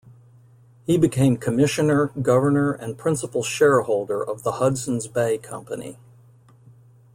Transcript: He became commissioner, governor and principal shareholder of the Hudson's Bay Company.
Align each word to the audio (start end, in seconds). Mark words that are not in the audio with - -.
He 0.87 0.97
became 0.97 1.37
commissioner, 1.37 2.07
governor 2.23 2.71
and 2.71 2.97
principal 2.97 3.43
shareholder 3.43 4.23
of 4.23 4.41
the 4.41 4.53
Hudson's 4.53 5.05
Bay 5.07 5.37
Company. 5.37 5.99